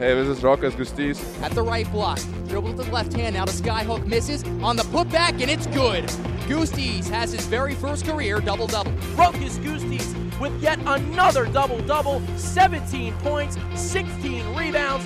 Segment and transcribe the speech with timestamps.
[0.00, 1.42] Hey, this is Rokas Gustys.
[1.42, 2.18] At the right block,
[2.48, 6.04] dribble to the left hand, now the skyhook misses on the putback, and it's good.
[6.48, 8.92] Gustys has his very first career double double.
[9.14, 15.04] Rokas Gustys with yet another double double 17 points, 16 rebounds.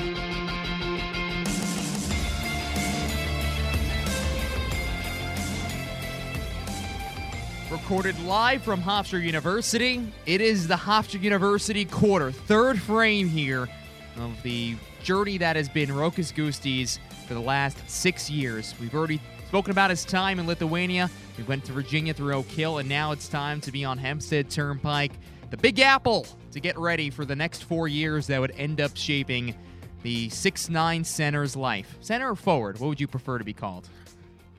[7.69, 13.69] Recorded live from Hofstra University, it is the Hofstra University quarter, third frame here
[14.17, 18.75] of the journey that has been Rokas Gustys for the last six years.
[18.81, 21.11] We've already spoken about his time in Lithuania.
[21.39, 24.51] We went to Virginia through Oak Hill, and now it's time to be on Hempstead
[24.51, 25.13] Turnpike,
[25.51, 28.97] the Big Apple, to get ready for the next four years that would end up
[28.97, 29.55] shaping
[30.03, 31.97] the six-nine center's life.
[32.01, 32.79] Center or forward?
[32.79, 33.89] What would you prefer to be called?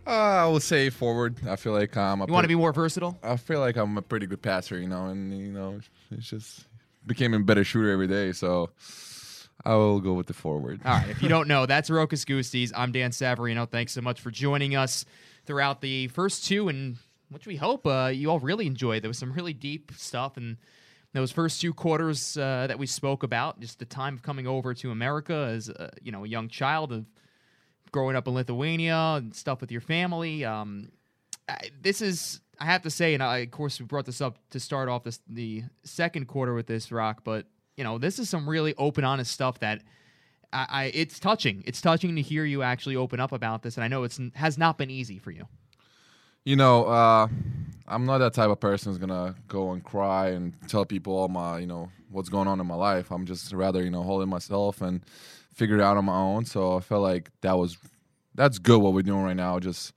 [0.08, 1.36] Uh, I would say forward.
[1.48, 2.22] I feel like I'm.
[2.22, 3.18] A You want to be more versatile?
[3.24, 5.80] I feel like I'm a pretty good passer, you know, and you know,
[6.12, 6.66] it's just
[7.08, 8.32] became a better shooter every day.
[8.32, 8.70] So
[9.66, 10.82] I will go with the forward.
[10.86, 11.10] All right.
[11.10, 12.72] If you don't know, that's Rokas Gustys.
[12.76, 13.68] I'm Dan Savarino.
[13.70, 15.06] Thanks so much for joining us
[15.46, 16.98] throughout the first two, and
[17.30, 19.02] which we hope uh, you all really enjoyed.
[19.02, 20.58] There was some really deep stuff and
[21.14, 23.60] those first two quarters uh, that we spoke about.
[23.60, 26.92] Just the time of coming over to America as uh, you know a young child
[26.92, 27.06] of
[27.92, 30.46] growing up in Lithuania and stuff with your family.
[30.46, 30.92] Um,
[31.50, 32.42] I, this is.
[32.58, 35.04] I have to say, and I, of course, we brought this up to start off
[35.04, 39.04] this, the second quarter with this rock, but you know, this is some really open,
[39.04, 39.82] honest stuff that
[40.54, 41.64] I, I it's touching.
[41.66, 44.58] It's touching to hear you actually open up about this, and I know it's has
[44.58, 45.48] not been easy for you.
[46.44, 47.28] You know, uh,
[47.88, 51.28] I'm not that type of person who's gonna go and cry and tell people all
[51.28, 53.12] my, you know, what's going on in my life.
[53.12, 55.02] I'm just rather, you know, holding myself and
[55.54, 56.46] figure it out on my own.
[56.46, 57.78] So I felt like that was
[58.36, 59.60] that's good what we're doing right now.
[59.60, 59.94] Just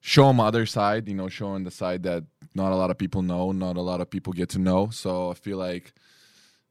[0.00, 3.22] showing my other side, you know, showing the side that not a lot of people
[3.22, 4.88] know, not a lot of people get to know.
[4.90, 5.92] So I feel like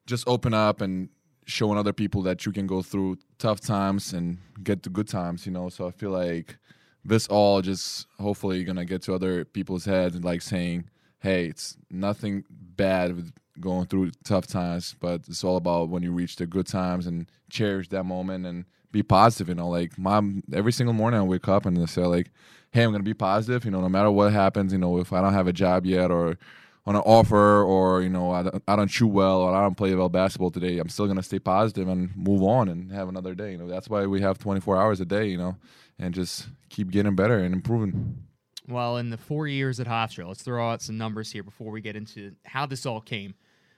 [0.06, 1.10] just open up and
[1.46, 5.46] showing other people that you can go through tough times and get to good times,
[5.46, 5.70] you know.
[5.70, 6.58] So I feel like
[7.04, 11.78] this all just hopefully gonna get to other people's heads and like saying, hey, it's
[11.90, 16.46] nothing bad with going through tough times, but it's all about when you reach the
[16.46, 19.70] good times and cherish that moment and be positive, you know.
[19.70, 22.32] Like mom every single morning I wake up and I say like,
[22.72, 25.22] Hey, I'm gonna be positive, you know, no matter what happens, you know, if I
[25.22, 26.38] don't have a job yet or
[26.86, 29.76] on an offer or you know I don't, I don't shoot well or I don't
[29.76, 33.36] play well basketball today, I'm still gonna stay positive and move on and have another
[33.36, 33.52] day.
[33.52, 35.28] You know that's why we have 24 hours a day.
[35.28, 35.58] You know,
[36.00, 38.24] and just keep getting better and improving.
[38.68, 41.82] Well, in the four years at Hofstra, let's throw out some numbers here before we
[41.82, 43.36] get into how this all came.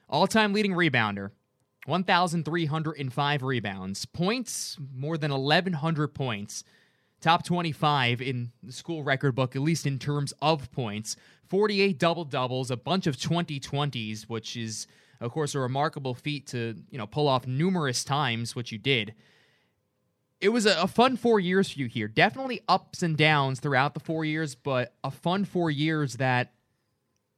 [0.08, 1.32] All-time leading rebounder,
[1.86, 6.62] 1,305 rebounds, points more than 1,100 points.
[7.20, 11.16] Top 25 in the school record book, at least in terms of points.
[11.48, 14.86] 48 double doubles, a bunch of 2020s, which is,
[15.20, 19.14] of course, a remarkable feat to you know pull off numerous times, which you did.
[20.40, 22.08] It was a, a fun four years for you here.
[22.08, 26.52] Definitely ups and downs throughout the four years, but a fun four years that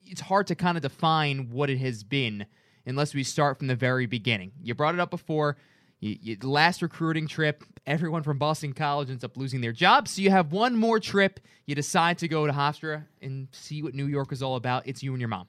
[0.05, 2.47] it's hard to kind of define what it has been
[2.87, 4.53] unless we start from the very beginning.
[4.63, 5.57] You brought it up before.
[6.01, 10.13] You, you, last recruiting trip, everyone from Boston College ends up losing their jobs.
[10.13, 11.41] So you have one more trip.
[11.67, 14.87] You decide to go to Hofstra and see what New York is all about.
[14.87, 15.49] It's you and your mom.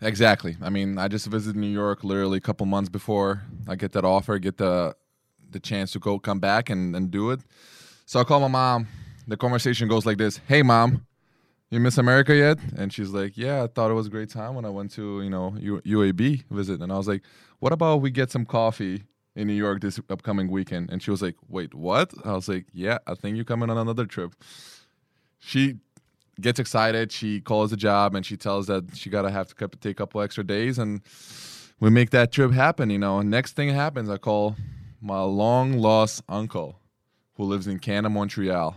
[0.00, 0.56] Exactly.
[0.62, 4.04] I mean, I just visited New York literally a couple months before I get that
[4.04, 4.94] offer, get the
[5.50, 7.40] the chance to go come back and, and do it.
[8.04, 8.86] So I call my mom.
[9.26, 11.06] The conversation goes like this: Hey, mom,
[11.70, 12.58] you miss America yet?
[12.76, 15.22] And she's like, Yeah, I thought it was a great time when I went to
[15.22, 16.80] you know U- UAB visit.
[16.80, 17.22] And I was like,
[17.58, 19.04] What about we get some coffee
[19.36, 20.90] in New York this upcoming weekend?
[20.90, 22.12] And she was like, Wait, what?
[22.24, 24.34] I was like, Yeah, I think you're coming on another trip.
[25.38, 25.76] She
[26.40, 27.12] gets excited.
[27.12, 30.20] She calls the job and she tells that she gotta have to take a couple
[30.20, 31.02] extra days, and
[31.80, 32.90] we make that trip happen.
[32.90, 34.56] You know, next thing happens, I call
[35.00, 36.80] my long lost uncle
[37.34, 38.74] who lives in Canada, Montreal.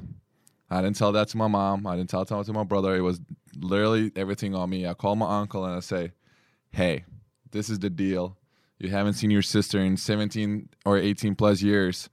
[0.72, 1.86] I didn't tell that to my mom.
[1.86, 2.96] I didn't tell that to my brother.
[2.96, 3.20] It was
[3.56, 4.88] literally everything on me.
[4.88, 6.14] I call my uncle and I say,
[6.72, 7.04] "Hey,
[7.52, 8.38] this is the deal.
[8.80, 12.10] You haven't seen your sister in 17 or 18 plus years.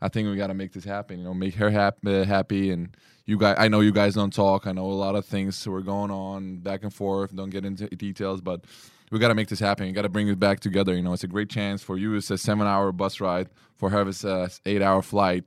[0.00, 1.18] I think we got to make this happen.
[1.18, 3.56] You know, make her happy, uh, happy, and you guys.
[3.58, 4.66] I know you guys don't talk.
[4.66, 7.36] I know a lot of things were going on back and forth.
[7.36, 8.64] Don't get into details, but
[9.10, 9.86] we got to make this happen.
[9.86, 10.94] You got to bring it back together.
[10.94, 12.14] You know, it's a great chance for you.
[12.14, 13.50] It's a seven-hour bus ride.
[13.76, 15.44] For her, it's a eight-hour flight.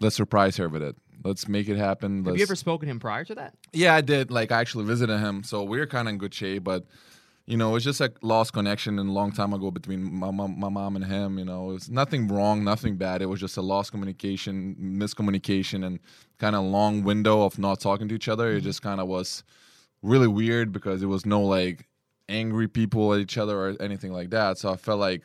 [0.00, 0.96] Let's surprise her with it.
[1.24, 2.18] Let's make it happen.
[2.18, 3.54] Have Let's, you ever spoken to him prior to that?
[3.72, 4.30] yeah, I did.
[4.30, 6.64] Like I actually visited him, so we are kind of in good shape.
[6.64, 6.84] But
[7.46, 10.58] you know, it's just a lost connection and a long time ago between my mom,
[10.58, 11.38] my mom and him.
[11.38, 13.22] You know, it's nothing wrong, nothing bad.
[13.22, 15.98] It was just a lost communication, miscommunication, and
[16.38, 18.50] kind of long window of not talking to each other.
[18.50, 18.64] It mm-hmm.
[18.64, 19.42] just kind of was
[20.02, 21.88] really weird because it was no like
[22.28, 24.58] angry people at each other or anything like that.
[24.58, 25.22] So I felt like,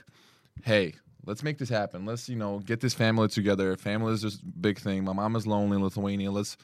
[0.64, 0.96] hey,
[1.28, 2.06] let's make this happen.
[2.06, 3.76] Let's you know get this family together.
[3.78, 5.04] Family is just a big thing.
[5.04, 6.32] My mom is lonely in Lithuania.
[6.32, 6.58] Let's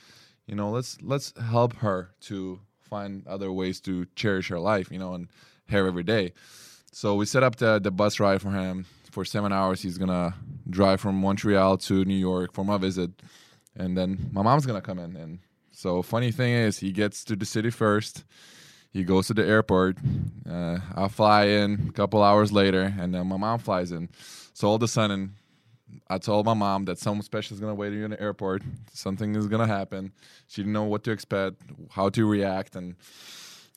[0.48, 4.92] you know let's let's help her to find other ways to cherish her life.
[4.92, 5.28] You know and
[5.70, 6.34] her every day.
[6.92, 9.82] So we set up the the bus ride for him for seven hours.
[9.82, 10.34] He's gonna
[10.70, 13.12] drive from Montreal to New York for my visit,
[13.76, 15.16] and then my mom's gonna come in.
[15.18, 15.40] And
[15.72, 18.24] so funny thing is, he gets to the city first.
[18.92, 19.98] He goes to the airport.
[20.48, 24.10] Uh, I fly in a couple hours later, and then my mom flies in.
[24.54, 25.36] So all of a sudden,
[26.08, 28.62] I told my mom that something special is gonna wait you in the airport.
[28.94, 30.12] Something is gonna happen.
[30.48, 31.62] She didn't know what to expect,
[31.92, 32.96] how to react, and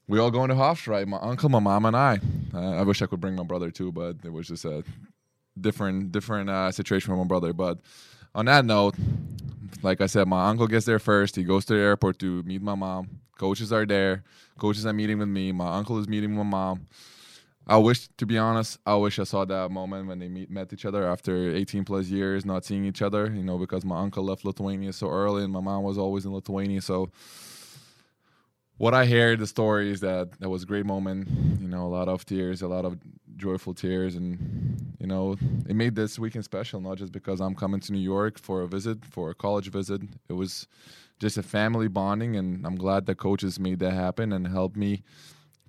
[0.06, 1.06] we all go into Hofstra.
[1.06, 2.20] My uncle, my mom, and I.
[2.54, 4.84] Uh, I wish I could bring my brother too, but it was just a
[5.60, 7.52] different different uh, situation for my brother.
[7.52, 7.78] But
[8.34, 8.94] on that note,
[9.82, 11.36] like I said, my uncle gets there first.
[11.36, 13.08] He goes to the airport to meet my mom.
[13.38, 14.24] Coaches are there.
[14.58, 15.52] Coaches are meeting with me.
[15.52, 16.86] My uncle is meeting with my mom.
[17.68, 20.72] I wish, to be honest, I wish I saw that moment when they meet, met
[20.72, 23.26] each other after 18 plus years not seeing each other.
[23.26, 26.32] You know, because my uncle left Lithuania so early, and my mom was always in
[26.32, 26.80] Lithuania.
[26.80, 27.10] So,
[28.78, 31.28] what I hear the story is that that was a great moment.
[31.60, 32.98] You know, a lot of tears, a lot of
[33.36, 35.36] joyful tears, and you know,
[35.68, 36.80] it made this weekend special.
[36.80, 40.02] Not just because I'm coming to New York for a visit, for a college visit.
[40.28, 40.68] It was
[41.18, 45.02] just a family bonding, and I'm glad the coaches made that happen and helped me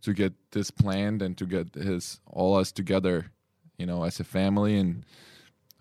[0.01, 3.31] to get this planned and to get his all us together.
[3.77, 5.05] You know, as a family, and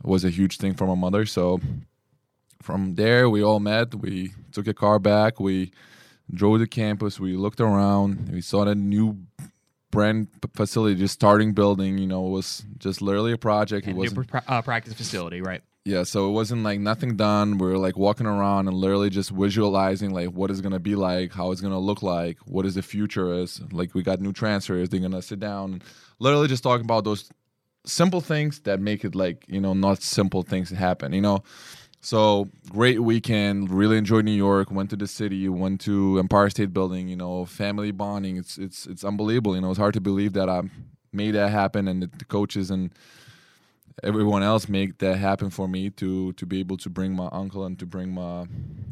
[0.05, 1.25] it was a huge thing for my mother.
[1.25, 1.61] So
[2.61, 3.95] from there, we all met.
[3.95, 5.41] We took a car back.
[5.41, 5.73] We
[6.33, 7.19] drove to campus.
[7.19, 8.29] We looked around.
[8.31, 9.19] We saw the new
[9.91, 11.97] brand facility just starting building.
[11.97, 13.87] You know, it was just literally a project.
[13.87, 14.29] And it new wasn't.
[14.29, 15.63] pra- uh, practice facility, right?
[15.87, 17.59] Yeah, so it wasn't like nothing done.
[17.59, 21.31] We were like walking around and literally just visualizing like what is gonna be like,
[21.33, 23.61] how it's gonna look like, what is the future is.
[23.71, 24.89] Like we got new transfers.
[24.89, 25.85] They're gonna sit down, and
[26.19, 27.31] literally just talking about those
[27.85, 31.13] simple things that make it like you know not simple things happen.
[31.13, 31.45] You know,
[32.01, 33.71] so great weekend.
[33.71, 34.73] Really enjoyed New York.
[34.73, 35.49] Went to the city.
[35.49, 37.07] Went to Empire State Building.
[37.07, 38.39] You know, family bonding.
[38.39, 39.55] It's it's it's unbelievable.
[39.55, 40.63] You know, it's hard to believe that I
[41.13, 42.91] made that happen, and the coaches and
[44.03, 47.65] everyone else make that happen for me to to be able to bring my uncle
[47.65, 48.47] and to bring my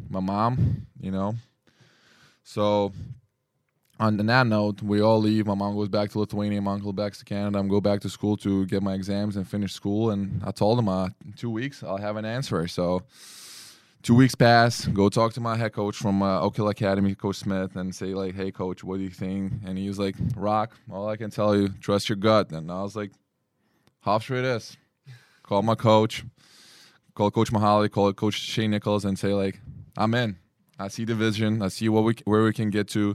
[0.08, 0.86] my mom.
[1.00, 1.34] You know,
[2.42, 2.92] so.
[4.00, 5.46] On that note, we all leave.
[5.46, 6.60] My mom goes back to Lithuania.
[6.60, 7.60] My uncle back to Canada.
[7.60, 10.10] I'm go back to school to get my exams and finish school.
[10.10, 12.66] And I told him, uh, two weeks I'll have an answer.
[12.66, 13.04] So
[14.02, 14.86] two weeks pass.
[14.86, 18.14] Go talk to my head coach from uh, Oak Hill Academy, Coach Smith, and say
[18.14, 21.30] like, "Hey, coach, what do you think?" And he was like, "Rock, all I can
[21.30, 23.12] tell you, trust your gut." And I was like,
[24.04, 24.76] "Hofstra it is."
[25.44, 26.24] Call my coach,
[27.14, 29.60] call Coach Mihalich, call Coach Shane Nichols, and say like,
[29.96, 30.36] "I'm in.
[30.78, 31.60] I see the vision.
[31.60, 33.14] I see what we where we can get to."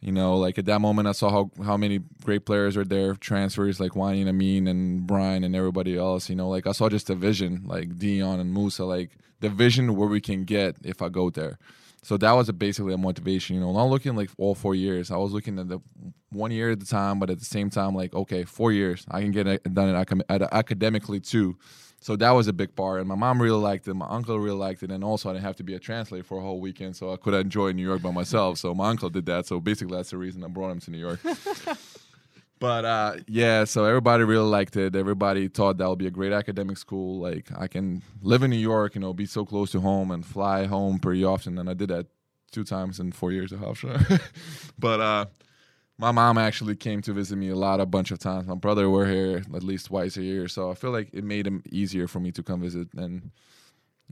[0.00, 3.14] You know, like at that moment, I saw how how many great players are there,
[3.14, 6.28] transfers like Wayne and Ameen and Brian and everybody else.
[6.28, 9.94] You know, like I saw just a vision, like Dion and Musa, like the vision
[9.94, 11.58] where we can get if I go there.
[12.04, 13.56] So that was a, basically a motivation.
[13.56, 15.10] You know, not looking like all four years.
[15.10, 15.80] I was looking at the
[16.30, 19.22] one year at the time, but at the same time, like okay, four years, I
[19.22, 21.56] can get it done it academically too.
[22.00, 23.94] So that was a big part, and my mom really liked it.
[23.94, 26.36] My uncle really liked it, and also I didn't have to be a translator for
[26.36, 28.58] a whole weekend, so I could enjoy New York by myself.
[28.58, 29.46] So my uncle did that.
[29.46, 31.20] So basically, that's the reason I brought him to New York.
[32.60, 34.96] but uh, yeah, so everybody really liked it.
[34.96, 37.20] Everybody thought that would be a great academic school.
[37.20, 40.24] Like I can live in New York, you know, be so close to home and
[40.24, 42.06] fly home pretty often, and I did that
[42.52, 44.20] two times in four years at Hofstra.
[44.78, 45.26] but uh,
[45.98, 48.46] my mom actually came to visit me a lot, a bunch of times.
[48.46, 51.46] My brother were here at least twice a year, so I feel like it made
[51.46, 53.30] it easier for me to come visit, and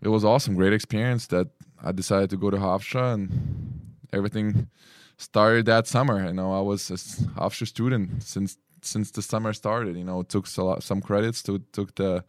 [0.03, 1.29] it was awesome, great experience.
[1.29, 1.49] That
[1.83, 4.69] I decided to go to Hofstra, and everything
[5.23, 6.27] started that summer.
[6.27, 6.95] You know, I was a
[7.41, 9.97] Hofstra student since since the summer started.
[9.97, 12.25] You know, took lot, some credits to took the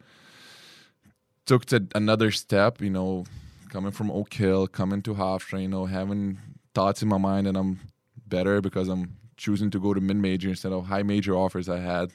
[1.46, 2.80] took the another step.
[2.80, 3.24] You know,
[3.68, 5.60] coming from Oak Hill, coming to Hofstra.
[5.60, 6.38] You know, having
[6.74, 7.80] thoughts in my mind, and I'm
[8.26, 11.80] better because I'm choosing to go to mid major instead of high major offers I
[11.80, 12.12] had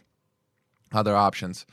[0.93, 1.65] other options.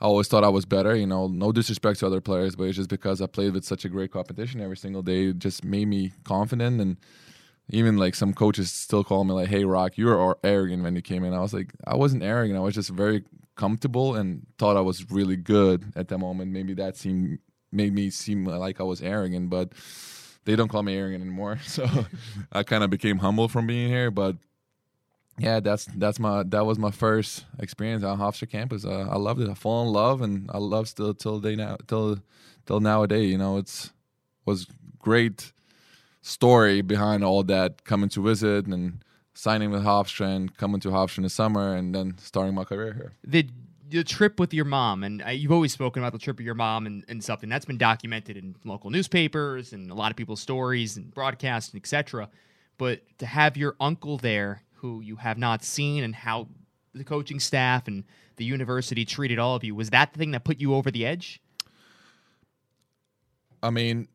[0.00, 2.76] I always thought I was better, you know, no disrespect to other players, but it's
[2.76, 5.88] just because I played with such a great competition every single day, it just made
[5.88, 6.96] me confident and
[7.70, 11.02] even like some coaches still call me like, "Hey, Rock, you were arrogant when you
[11.02, 12.58] came in." I was like, I wasn't arrogant.
[12.58, 13.24] I was just very
[13.56, 16.52] comfortable and thought I was really good at that moment.
[16.52, 17.38] Maybe that seemed
[17.70, 19.72] made me seem like I was arrogant, but
[20.44, 21.58] they don't call me arrogant anymore.
[21.66, 21.86] So
[22.52, 24.10] I kind of became humble from being here.
[24.10, 24.36] But
[25.38, 28.84] yeah, that's that's my that was my first experience on Hofstra campus.
[28.84, 29.50] Uh, I loved it.
[29.50, 32.18] I fall in love, and I love still till day now till
[32.64, 33.30] till nowadays.
[33.30, 33.92] You know, it's
[34.46, 34.66] was
[34.98, 35.52] great
[36.20, 39.02] story behind all that coming to visit and
[39.34, 42.92] signing with Hofstra and coming to Hofstra in the summer and then starting my career
[42.92, 43.12] here.
[43.24, 43.48] The
[43.90, 46.54] the trip with your mom, and uh, you've always spoken about the trip with your
[46.54, 50.40] mom and, and something that's been documented in local newspapers and a lot of people's
[50.40, 52.28] stories and broadcasts and etc.
[52.76, 56.48] But to have your uncle there, who you have not seen, and how
[56.94, 58.04] the coaching staff and
[58.36, 61.06] the university treated all of you, was that the thing that put you over the
[61.06, 61.40] edge?
[63.62, 64.08] I mean,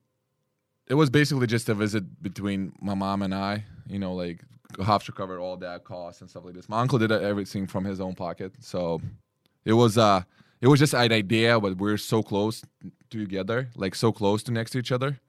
[0.93, 3.65] it was basically just a visit between my mom and I.
[3.87, 4.41] You know, like
[4.73, 6.69] Hofstra covered all that costs and stuff like this.
[6.69, 9.01] My uncle did everything from his own pocket, so
[9.65, 10.21] it was uh
[10.61, 12.61] it was just an idea, but we're so close
[13.09, 15.19] together, like so close to next to each other.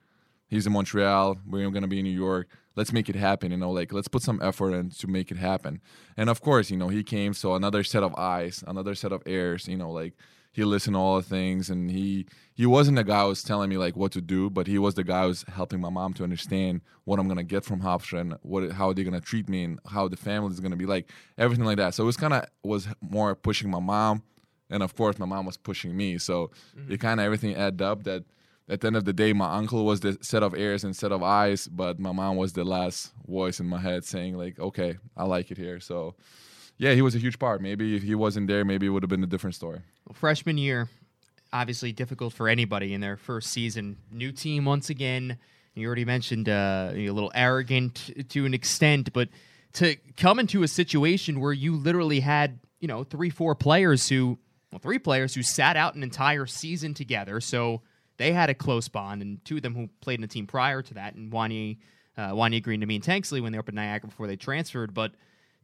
[0.49, 1.39] He's in Montreal.
[1.49, 2.47] We're gonna be in New York.
[2.77, 3.51] Let's make it happen.
[3.51, 5.81] You know, like let's put some effort in to make it happen.
[6.15, 9.23] And of course, you know, he came, so another set of eyes, another set of
[9.25, 9.67] ears.
[9.67, 10.13] You know, like
[10.55, 13.69] he listened to all the things and he he wasn't the guy who was telling
[13.69, 16.15] me like what to do but he was the guy who was helping my mom
[16.15, 19.65] to understand what i'm gonna get from hofstra and what how they're gonna treat me
[19.65, 21.95] and how the family is gonna be like everything like that.
[21.95, 24.23] So it was kind of was more pushing my mom
[24.71, 26.19] and of course my mom was pushing me.
[26.19, 26.93] So mm-hmm.
[26.93, 28.25] it kind of everything added up that
[28.69, 31.13] at the end of the day my uncle was the set of ears and set
[31.13, 34.97] of eyes but my mom was the last voice in my head saying like okay
[35.17, 35.81] i like it here.
[35.81, 36.15] So
[36.79, 37.61] yeah, he was a huge part.
[37.61, 39.81] Maybe if he wasn't there, maybe it would have been a different story.
[40.13, 40.89] Freshman year,
[41.53, 43.97] obviously difficult for anybody in their first season.
[44.11, 45.39] New team once again.
[45.75, 49.29] You already mentioned uh, a little arrogant to an extent, but
[49.75, 54.39] to come into a situation where you literally had, you know, three, four players who,
[54.71, 57.41] well, three players who sat out an entire season together.
[57.41, 57.83] So
[58.19, 60.81] they had a close bond, and two of them who played in the team prior
[60.83, 61.77] to that, and Juan'ya,
[62.17, 64.95] uh, Juan'ya Green to me and Tanksley when they at Niagara before they transferred.
[64.95, 65.13] But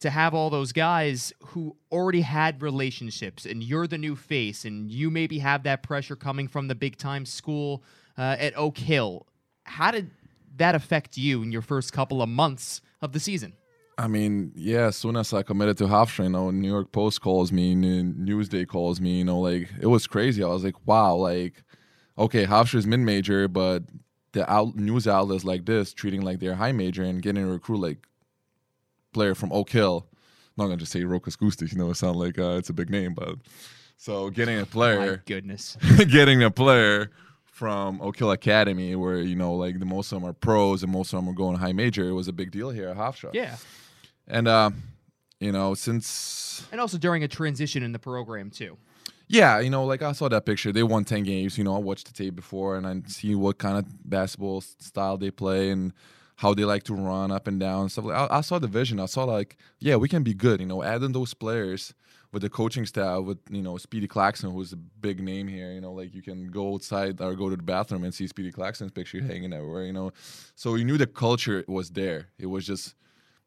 [0.01, 4.91] to have all those guys who already had relationships and you're the new face and
[4.91, 7.83] you maybe have that pressure coming from the big time school
[8.19, 9.27] uh, at Oak Hill.
[9.65, 10.11] How did
[10.57, 13.53] that affect you in your first couple of months of the season?
[13.99, 17.21] I mean, yeah, as soon as I committed to Hofstra, you know, New York Post
[17.21, 20.43] calls me, Newsday calls me, you know, like it was crazy.
[20.43, 21.63] I was like, wow, like,
[22.17, 23.83] okay, Hofstra is mid major, but
[24.33, 27.81] the out- news outlets like this treating like they're high major and getting a recruit
[27.81, 27.99] like
[29.13, 30.07] player from Oak Hill.
[30.11, 32.73] I'm not gonna just say Rokas Gustys, you know, it sounds like uh, it's a
[32.73, 33.37] big name, but
[33.97, 35.77] so getting a player, My goodness,
[36.09, 37.11] getting a player
[37.45, 40.91] from Oak Hill Academy, where you know, like the most of them are pros and
[40.91, 43.31] most of them are going high major, it was a big deal here at Hofstra.
[43.35, 43.57] Yeah,
[44.27, 44.71] and uh,
[45.39, 48.77] you know, since and also during a transition in the program too.
[49.29, 50.73] Yeah, you know, like I saw that picture.
[50.73, 51.57] They won ten games.
[51.57, 55.19] You know, I watched the tape before, and I see what kind of basketball style
[55.19, 55.93] they play, and
[56.41, 58.07] how they like to run up and down stuff.
[58.07, 58.99] I, I, saw the vision.
[58.99, 60.59] I saw like, yeah, we can be good.
[60.59, 61.93] You know, adding those players
[62.33, 65.71] with the coaching staff, with you know Speedy Claxton, who's a big name here.
[65.71, 68.51] You know, like you can go outside or go to the bathroom and see Speedy
[68.51, 69.85] Claxton's picture hanging everywhere.
[69.85, 70.13] You know,
[70.55, 72.29] so you knew the culture was there.
[72.39, 72.95] It was just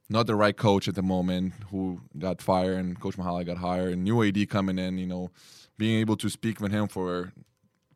[0.08, 3.94] not the right coach at the moment who got fired and Coach Mihalich got hired
[3.94, 5.00] and new AD coming in.
[5.00, 5.32] You know,
[5.80, 7.34] being able to speak with him for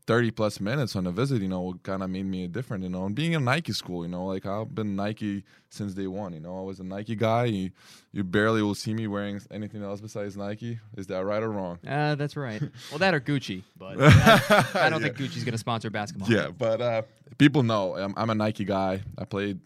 [0.08, 3.06] 30 plus minutes on a visit, you know, kind of made me different, you know.
[3.06, 6.40] And being in Nike school, you know, like I've been Nike since day one, you
[6.40, 6.58] know.
[6.58, 7.46] I was a Nike guy.
[7.46, 7.72] You,
[8.14, 10.80] you barely will see me wearing anything else besides Nike.
[10.96, 11.80] Is that right or wrong?
[11.86, 12.62] Uh, that's right.
[12.90, 15.10] well, that or Gucci, but I, I don't yeah.
[15.10, 16.32] think Gucci's going to sponsor basketball.
[16.32, 17.02] Yeah, but uh,
[17.38, 19.02] people know I'm, I'm, a Nike guy.
[19.18, 19.60] I played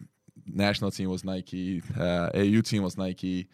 [0.44, 3.48] national team was Nike, uh, AU team was Nike.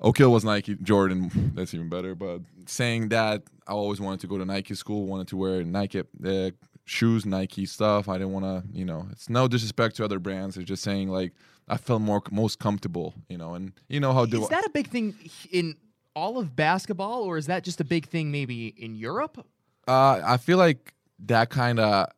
[0.00, 2.14] Oak was Nike, Jordan, that's even better.
[2.14, 6.02] But saying that, I always wanted to go to Nike school, wanted to wear Nike
[6.24, 6.50] uh,
[6.84, 8.08] shoes, Nike stuff.
[8.08, 10.56] I didn't want to, you know, it's no disrespect to other brands.
[10.56, 11.32] It's just saying like
[11.68, 14.70] I felt more most comfortable, you know, and you know how do is that a
[14.70, 15.14] big thing
[15.52, 15.76] in
[16.16, 19.46] all of basketball, or is that just a big thing maybe in Europe?
[19.86, 20.94] Uh, I feel like
[21.26, 22.08] that kind of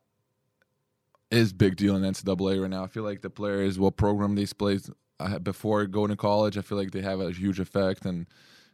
[1.30, 2.84] is big deal in NCAA right now.
[2.84, 4.78] I feel like the players, what program these play,
[5.43, 6.57] before going to college.
[6.59, 8.26] I feel like they have a huge effect and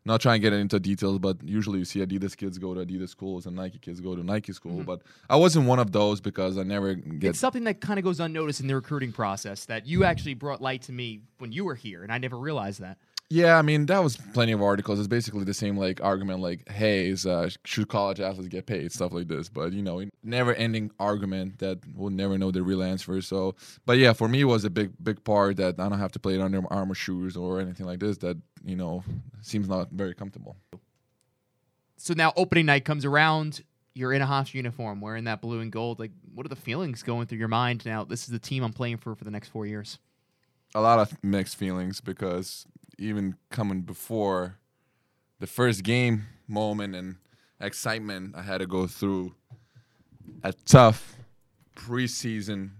[0.04, 3.10] not trying to get into details, but usually you see Adidas kids go to Adidas
[3.10, 4.78] schools and Nike kids go to Nike school.
[4.78, 4.82] Mm-hmm.
[4.82, 7.30] But I wasn't one of those because I never get.
[7.30, 10.60] It's something that kind of goes unnoticed in the recruiting process that you actually brought
[10.60, 12.98] light to me when you were here, and I never realized that.
[13.30, 14.98] Yeah, I mean that was plenty of articles.
[14.98, 18.90] It's basically the same like argument, like, "Hey, is, uh, should college athletes get paid?"
[18.90, 19.50] Stuff like this.
[19.50, 23.20] But you know, never-ending argument that we'll never know the real answer.
[23.20, 23.54] So,
[23.84, 26.18] but yeah, for me, it was a big, big part that I don't have to
[26.18, 28.16] play it Under Armour shoes or anything like this.
[28.18, 29.04] That you know
[29.42, 30.56] seems not very comfortable.
[31.98, 33.62] So now opening night comes around.
[33.92, 35.98] You're in a Hofstra uniform, wearing that blue and gold.
[35.98, 38.04] Like, what are the feelings going through your mind now?
[38.04, 39.98] This is the team I'm playing for for the next four years
[40.74, 42.66] a lot of mixed feelings because
[42.98, 44.58] even coming before
[45.38, 47.16] the first game moment and
[47.60, 49.34] excitement, I had to go through
[50.42, 51.16] a tough
[51.76, 52.70] preseason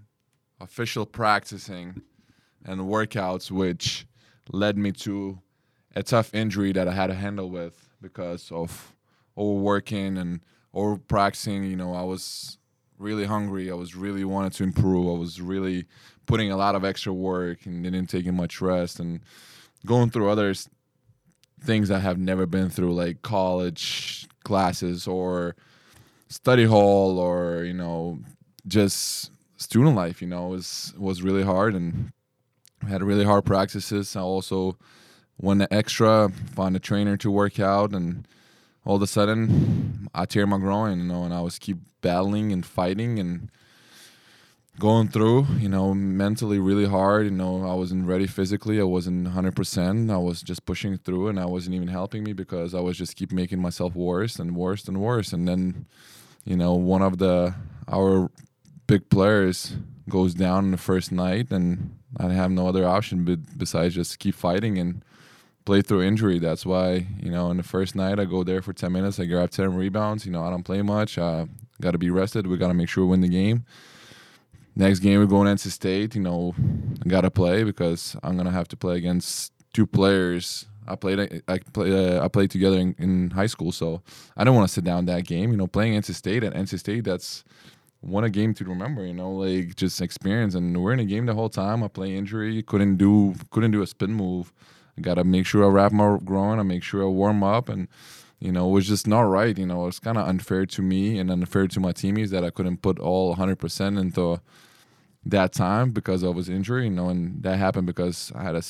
[0.61, 2.03] official practicing
[2.65, 4.07] and workouts, which
[4.53, 5.41] led me to
[5.95, 8.95] a tough injury that I had to handle with because of
[9.37, 10.41] overworking and
[10.75, 11.65] over practicing.
[11.65, 12.59] You know, I was
[12.99, 13.71] really hungry.
[13.71, 15.09] I was really wanted to improve.
[15.09, 15.87] I was really
[16.27, 19.21] putting a lot of extra work and didn't taking much rest and
[19.87, 20.55] going through other
[21.61, 25.57] things I have never been through, like college classes or
[26.29, 28.19] study hall or you know
[28.67, 30.21] just student life.
[30.23, 32.13] You know, was was really hard and
[32.89, 34.17] had really hard practices.
[34.17, 34.77] I also
[35.41, 38.27] went extra, found a trainer to work out, and
[38.85, 42.53] all of a sudden I tear my groin, you know, and I was keep battling
[42.53, 43.51] and fighting and
[44.79, 47.25] going through, you know, mentally really hard.
[47.25, 48.81] You know, I wasn't ready physically.
[48.81, 50.13] I wasn't 100%.
[50.13, 53.17] I was just pushing through and I wasn't even helping me because I was just
[53.17, 55.33] keep making myself worse and worse and worse.
[55.33, 55.87] And then,
[56.45, 57.55] you know, one of the
[57.91, 58.31] our
[58.87, 59.75] big players
[60.09, 64.19] goes down in the first night and I have no other option but besides just
[64.19, 65.03] keep fighting and
[65.65, 66.39] play through injury.
[66.39, 69.27] That's why, you know, in the first night I go there for 10 minutes, I
[69.27, 71.17] grab 10 rebounds, you know, I don't play much.
[71.17, 72.47] Got to be rested.
[72.47, 73.65] We got to make sure we win the game.
[74.79, 76.55] Next game we're going NC state, you know,
[77.05, 81.43] I got to play because I'm to have to play against two players I played
[81.47, 84.03] I play uh, I played together in, in high school, so
[84.37, 85.51] I don't want to sit down that game.
[85.51, 87.45] You know, playing NC State at NC State, that's
[88.01, 89.05] one a game to remember.
[89.05, 90.55] You know, like just experience.
[90.55, 91.83] And we're in a game the whole time.
[91.83, 94.53] I play injury, couldn't do couldn't do a spin move.
[94.97, 96.59] I gotta make sure I wrap my groin.
[96.59, 97.89] I make sure I warm up, and
[98.41, 99.57] you know, it was just not right.
[99.57, 102.51] You know, it's kind of unfair to me and unfair to my teammates that I
[102.51, 104.41] couldn't put all 100% into
[105.31, 106.85] that time because of his injury.
[106.85, 108.63] You know, and that happened because I had a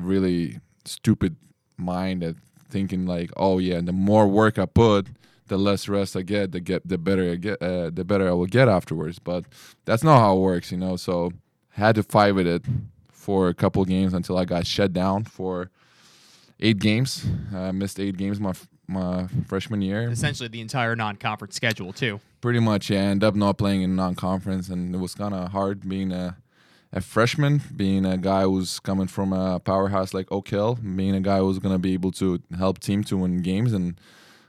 [0.00, 1.36] really stupid
[1.76, 2.36] mind at
[2.68, 5.06] thinking like, oh yeah, the more work I put,
[5.46, 8.32] the less rest I get, the get the better I get, uh, the better I
[8.32, 9.18] will get afterwards.
[9.18, 9.44] But
[9.84, 10.96] that's not how it works, you know.
[10.96, 11.32] So
[11.70, 12.64] had to fight with it
[13.12, 15.70] for a couple games until I got shut down for
[16.60, 17.26] eight games.
[17.54, 18.54] I missed eight games my
[18.86, 20.08] my freshman year.
[20.10, 22.20] Essentially, the entire non-conference schedule too.
[22.40, 23.00] Pretty much, yeah.
[23.00, 26.36] I ended up not playing in non-conference, and it was kind of hard being a
[26.94, 31.20] a freshman, being a guy who's coming from a powerhouse like Oak Hill, being a
[31.20, 33.98] guy who's gonna be able to help team to win games, and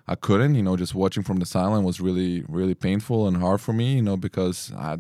[0.07, 0.53] I couldn't.
[0.53, 3.95] You know, just watching from the sideline was really, really painful and hard for me.
[3.95, 4.99] You know, because I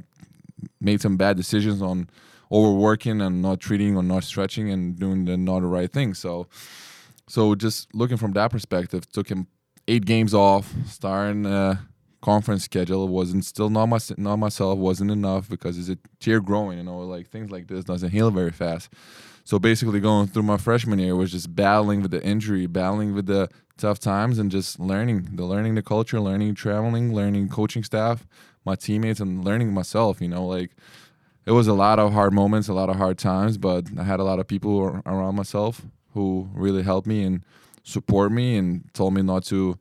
[0.81, 2.09] made some bad decisions on
[2.51, 6.15] overworking and not treating or not stretching and doing the not the right thing.
[6.15, 6.47] So,
[7.27, 9.47] so just looking from that perspective, took him
[9.87, 11.79] eight games off, starting a
[12.21, 16.77] conference schedule wasn't still not my not myself wasn't enough because it's a tear growing.
[16.77, 18.89] You know, like things like this doesn't heal very fast.
[19.43, 23.27] So basically, going through my freshman year was just battling with the injury, battling with
[23.27, 28.25] the tough times, and just learning the learning the culture, learning traveling, learning coaching staff,
[28.65, 30.21] my teammates, and learning myself.
[30.21, 30.71] You know, like
[31.45, 34.19] it was a lot of hard moments, a lot of hard times, but I had
[34.19, 35.85] a lot of people around myself
[36.15, 37.43] who really helped me and
[37.83, 39.77] support me and told me not to,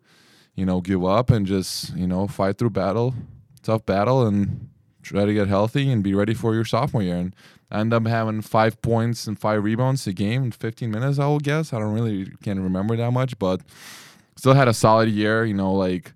[0.54, 3.14] you know, give up and just you know fight through battle,
[3.62, 4.68] tough battle, and
[5.02, 7.16] try to get healthy and be ready for your sophomore year.
[7.16, 7.34] And
[7.70, 11.18] I ended up having five points and five rebounds a game in 15 minutes.
[11.18, 11.72] I will guess.
[11.72, 13.62] I don't really can't remember that much, but
[14.36, 15.44] still had a solid year.
[15.44, 16.12] You know, like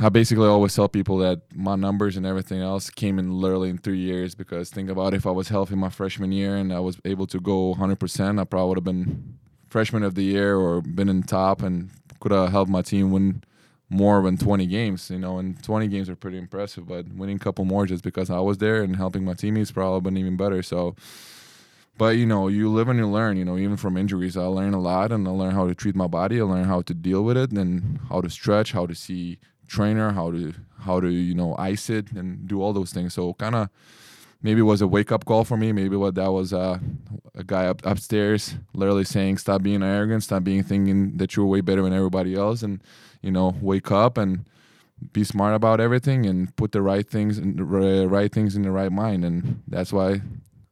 [0.00, 3.78] I basically always tell people that my numbers and everything else came in literally in
[3.78, 6.98] three years because think about if I was healthy my freshman year and I was
[7.04, 11.08] able to go 100%, I probably would have been freshman of the year or been
[11.08, 11.90] in top and
[12.20, 13.44] could have helped my team win
[13.88, 15.10] more than 20 games.
[15.10, 18.30] You know, and 20 games are pretty impressive, but winning a couple more just because
[18.30, 20.62] I was there and helping my teammates probably been even better.
[20.62, 20.96] So,
[21.98, 23.36] but you know, you live and you learn.
[23.36, 25.94] You know, even from injuries, I learn a lot, and I learn how to treat
[25.94, 26.40] my body.
[26.40, 29.38] I learn how to deal with it, and how to stretch, how to see
[29.72, 30.52] trainer, how to
[30.86, 33.14] how to you know ice it, and do all those things.
[33.14, 33.68] So kind of
[34.42, 35.72] maybe it was a wake up call for me.
[35.72, 36.78] Maybe what that was uh,
[37.34, 40.22] a guy up upstairs literally saying, "Stop being arrogant.
[40.22, 42.82] Stop being thinking that you're way better than everybody else, and
[43.22, 44.44] you know, wake up and."
[45.12, 47.64] Be smart about everything and put the right things in the
[48.06, 50.22] right things in the right mind, and that's why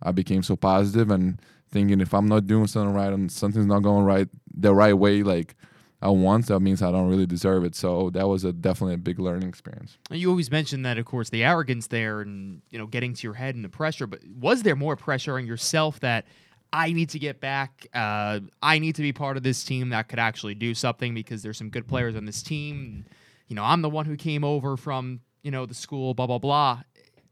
[0.01, 3.83] I became so positive and thinking if I'm not doing something right and something's not
[3.83, 5.57] going right the right way, like
[6.03, 7.75] I want, that means I don't really deserve it.
[7.75, 9.99] So that was a definitely a big learning experience.
[10.11, 13.35] You always mentioned that, of course, the arrogance there and you know getting to your
[13.35, 14.07] head and the pressure.
[14.07, 16.25] But was there more pressure on yourself that
[16.73, 17.87] I need to get back?
[17.93, 21.43] Uh, I need to be part of this team that could actually do something because
[21.43, 23.05] there's some good players on this team.
[23.49, 26.15] You know, I'm the one who came over from you know the school.
[26.15, 26.81] Blah blah blah.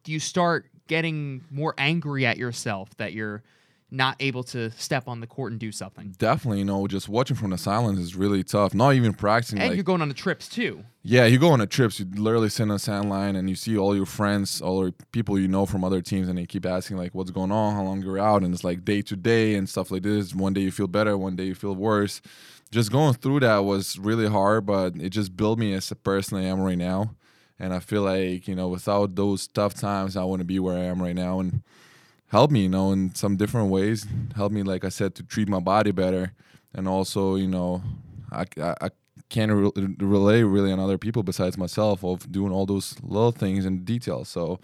[0.05, 3.43] Do you start getting more angry at yourself that you're
[3.91, 6.15] not able to step on the court and do something?
[6.19, 8.75] Definitely, you know, just watching from the silence is really tough.
[8.75, 9.59] Not even practicing.
[9.59, 10.85] And like, you're going on the trips too.
[11.03, 13.57] Yeah, you go on the trips, you literally sit on a sand line and you
[13.57, 16.67] see all your friends, all your people you know from other teams, and they keep
[16.67, 19.55] asking like what's going on, how long you're out, and it's like day to day
[19.55, 20.35] and stuff like this.
[20.35, 22.21] One day you feel better, one day you feel worse.
[22.71, 26.39] just going through that was really hard, but it just built me as a person
[26.39, 27.15] I am right now.
[27.59, 30.85] And I feel like, you know, without those tough times, I wouldn't be where I
[30.85, 31.41] am right now.
[31.41, 31.63] And
[32.29, 34.07] help me, you know, in some different ways.
[34.37, 36.33] Help me, like I said, to treat my body better.
[36.75, 37.83] And also, you know,
[38.31, 38.89] I, I, I
[39.29, 43.65] can't re- relay really on other people besides myself of doing all those little things
[43.65, 44.29] and details.
[44.29, 44.61] So,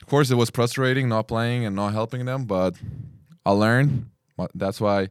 [0.00, 2.74] of course, it was frustrating not playing and not helping them, but
[3.44, 4.10] I learned.
[4.54, 5.10] That's why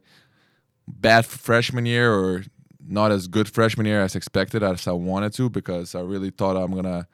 [0.88, 2.42] bad freshman year or
[2.84, 6.56] not as good freshman year as expected as I wanted to because I really thought
[6.56, 7.06] I'm gonna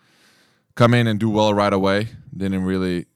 [0.75, 2.09] come in and do well right away.
[2.35, 3.07] Didn't really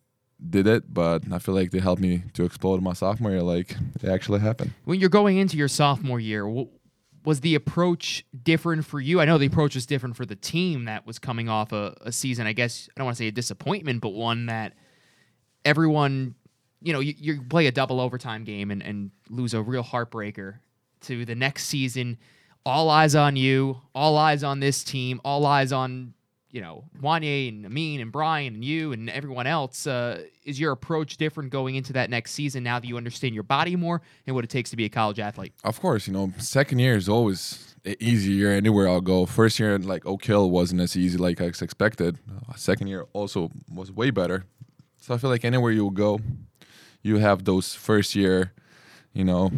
[0.48, 3.42] did it, but I feel like they helped me to explode my sophomore year.
[3.42, 4.72] Like it actually happened.
[4.84, 6.46] When you're going into your sophomore year,
[7.24, 9.20] was the approach different for you?
[9.20, 12.12] I know the approach was different for the team that was coming off a, a
[12.12, 12.46] season.
[12.46, 14.74] I guess I don't want to say a disappointment, but one that
[15.64, 16.34] everyone,
[16.80, 20.60] you know, you, you play a double overtime game and, and lose a real heartbreaker
[21.02, 22.18] to the next season.
[22.64, 26.14] All eyes on you, all eyes on this team, all eyes on
[26.50, 30.72] you know, Juan'ya and Ameen and Brian and you and everyone else, uh, is your
[30.72, 34.34] approach different going into that next season now that you understand your body more and
[34.34, 35.52] what it takes to be a college athlete?
[35.64, 39.26] Of course, you know, second year is always an easy year anywhere I'll go.
[39.26, 42.18] First year, like Oak Hill, wasn't as easy like I expected.
[42.28, 44.44] Uh, second year also was way better.
[45.00, 46.20] So I feel like anywhere you go,
[47.02, 48.52] you have those first year,
[49.12, 49.50] you know,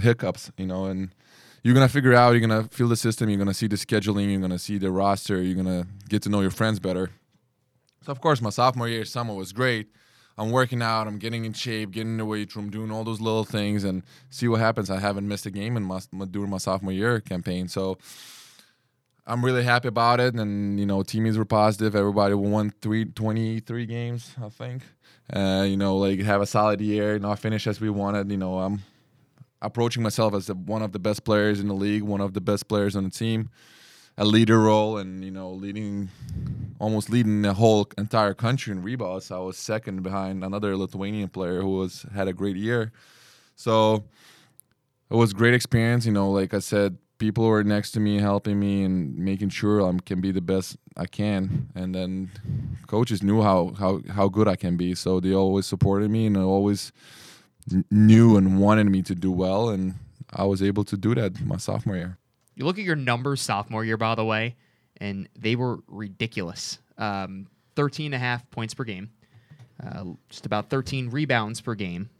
[0.00, 1.10] hiccups, you know, and
[1.68, 4.40] you're gonna figure out you're gonna feel the system you're gonna see the scheduling you're
[4.40, 7.10] gonna see the roster you're gonna get to know your friends better
[8.02, 9.86] so of course my sophomore year summer was great
[10.38, 13.20] i'm working out i'm getting in shape getting in the weight room doing all those
[13.20, 16.00] little things and see what happens i haven't missed a game in my
[16.30, 17.98] during my sophomore year campaign so
[19.30, 21.94] I'm really happy about it, and you know, teammates were positive.
[21.94, 24.84] Everybody won three, 23 games, I think.
[25.30, 28.30] Uh, you know, like have a solid year, not finish as we wanted.
[28.30, 28.82] You know, I'm
[29.60, 32.40] approaching myself as the, one of the best players in the league, one of the
[32.40, 33.50] best players on the team,
[34.16, 36.08] a leader role, and you know, leading,
[36.78, 39.30] almost leading the whole entire country in rebounds.
[39.30, 42.92] I was second behind another Lithuanian player who was had a great year.
[43.56, 44.04] So
[45.10, 46.06] it was great experience.
[46.06, 49.82] You know, like I said, people were next to me, helping me, and making sure
[49.82, 51.68] I can be the best I can.
[51.74, 52.30] And then
[52.86, 56.36] coaches knew how how how good I can be, so they always supported me and
[56.36, 56.92] always
[57.90, 59.94] knew and wanted me to do well, and
[60.30, 62.18] I was able to do that my sophomore year.
[62.54, 64.56] You look at your numbers sophomore year, by the way,
[65.00, 66.78] and they were ridiculous.
[66.96, 69.10] Um, 13 and a half points per game,
[69.82, 72.10] uh, just about 13 rebounds per game.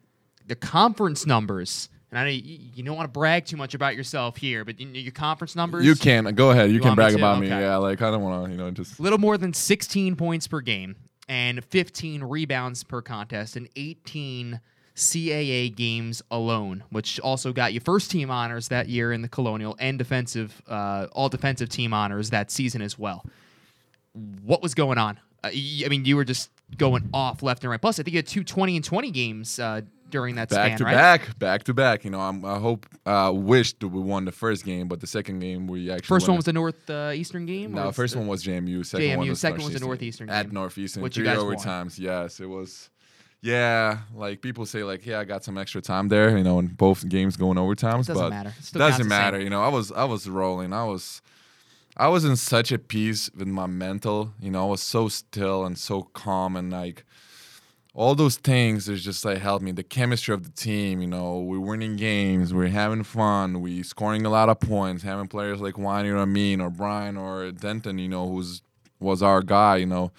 [0.47, 3.97] The conference numbers, and I know you, you, don't want to brag too much about
[3.97, 5.85] yourself here, but your conference numbers.
[5.85, 6.69] You can go ahead.
[6.69, 7.47] You, you can brag about okay.
[7.47, 7.49] me.
[7.49, 10.47] Yeah, like I don't want to, you know, just a little more than 16 points
[10.47, 10.95] per game
[11.29, 14.61] and 15 rebounds per contest and 18
[14.99, 19.77] CAA games alone, which also got you first team honors that year in the Colonial
[19.79, 23.25] and defensive, uh, all defensive team honors that season as well.
[24.43, 25.21] What was going on?
[25.45, 27.81] Uh, I mean, you were just going off left and right.
[27.81, 30.79] Plus, I think you had two 20 and 20 games uh, during that back span,
[30.79, 30.95] to right?
[30.95, 32.05] back, back to back.
[32.05, 35.39] You know, I'm, i hope, uh, wished we won the first game, but the second
[35.39, 37.73] game we actually first one was the northeastern game.
[37.73, 38.85] No, first the, one was JMU.
[38.85, 39.17] Second JMU.
[39.17, 41.05] one was second was the northeastern at northeastern.
[41.05, 41.99] Which three you guys overtimes.
[41.99, 42.05] Won.
[42.05, 42.91] Yes, it was
[43.41, 46.67] yeah, like people say, like, yeah, I got some extra time there, you know, in
[46.69, 48.09] both games going overtimes.
[48.09, 48.55] But doesn't but matter.
[48.73, 49.41] doesn't matter.
[49.41, 50.73] You know, I was I was rolling.
[50.73, 51.23] I was
[51.97, 54.35] I was in such a peace with my mental.
[54.41, 57.05] You know, I was so still and so calm and like
[57.95, 59.71] all those things is just like helped me.
[59.71, 64.27] The chemistry of the team, you know, we're winning games, we're having fun, we scoring
[64.27, 68.09] a lot of points, having players like Wani or Ameen or Brian or Denton, you
[68.09, 68.63] know, who's
[68.99, 70.11] was our guy, you know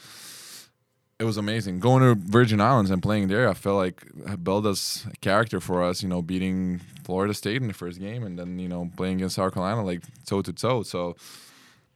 [1.19, 3.49] it was amazing going to Virgin Islands and playing there.
[3.49, 4.03] I felt like
[4.41, 6.01] built us a character for us.
[6.01, 9.35] You know, beating Florida State in the first game, and then you know playing against
[9.35, 10.83] South Carolina like toe to toe.
[10.83, 11.17] So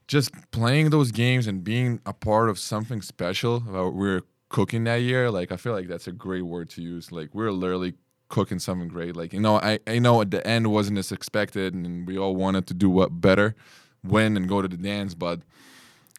[0.07, 3.63] just playing those games and being a part of something special.
[3.73, 5.31] Uh, we're cooking that year.
[5.31, 7.11] Like I feel like that's a great word to use.
[7.11, 7.93] Like we're literally
[8.27, 9.15] cooking something great.
[9.15, 12.35] Like you know, I I know at the end wasn't as expected, and we all
[12.35, 13.55] wanted to do what better,
[14.03, 15.39] win and go to the dance, but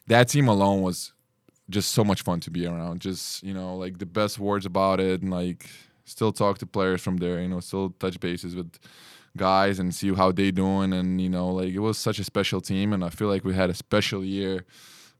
[0.07, 1.13] that team alone was
[1.69, 3.01] just so much fun to be around.
[3.01, 5.67] Just you know, like the best words about it, and like
[6.05, 7.41] still talk to players from there.
[7.41, 8.77] You know, still touch bases with
[9.37, 10.93] guys and see how they doing.
[10.93, 13.53] And you know, like it was such a special team, and I feel like we
[13.53, 14.65] had a special year